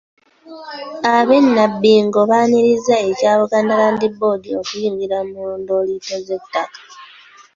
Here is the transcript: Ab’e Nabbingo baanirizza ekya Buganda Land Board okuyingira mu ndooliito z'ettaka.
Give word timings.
Ab’e 1.15 1.37
Nabbingo 1.55 2.19
baanirizza 2.29 2.95
ekya 3.09 3.31
Buganda 3.39 3.73
Land 3.81 4.01
Board 4.19 4.43
okuyingira 4.61 5.17
mu 5.31 5.41
ndooliito 5.59 6.15
z'ettaka. 6.25 6.79